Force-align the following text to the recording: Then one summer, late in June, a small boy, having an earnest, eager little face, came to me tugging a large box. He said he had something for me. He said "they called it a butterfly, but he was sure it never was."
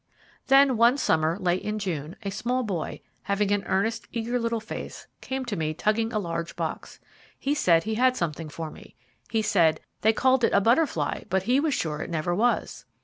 Then 0.47 0.77
one 0.77 0.97
summer, 0.97 1.37
late 1.39 1.61
in 1.61 1.77
June, 1.77 2.15
a 2.23 2.31
small 2.31 2.63
boy, 2.63 3.01
having 3.21 3.51
an 3.51 3.63
earnest, 3.67 4.07
eager 4.11 4.39
little 4.39 4.59
face, 4.59 5.05
came 5.21 5.45
to 5.45 5.55
me 5.55 5.75
tugging 5.75 6.11
a 6.11 6.17
large 6.17 6.55
box. 6.55 6.99
He 7.37 7.53
said 7.53 7.83
he 7.83 7.93
had 7.93 8.17
something 8.17 8.49
for 8.49 8.71
me. 8.71 8.95
He 9.29 9.43
said 9.43 9.79
"they 10.01 10.11
called 10.11 10.43
it 10.43 10.53
a 10.53 10.59
butterfly, 10.59 11.25
but 11.29 11.43
he 11.43 11.59
was 11.59 11.75
sure 11.75 12.01
it 12.01 12.09
never 12.09 12.33
was." 12.33 12.85